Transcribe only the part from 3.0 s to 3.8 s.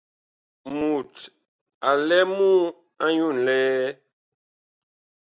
nyu nlɛɛ?